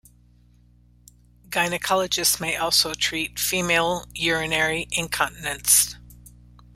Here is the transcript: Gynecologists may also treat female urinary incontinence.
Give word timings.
Gynecologists 1.49 2.41
may 2.41 2.57
also 2.57 2.95
treat 2.95 3.37
female 3.37 4.07
urinary 4.15 4.87
incontinence. 4.93 5.95